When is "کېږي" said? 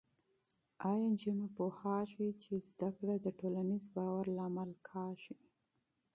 4.87-5.35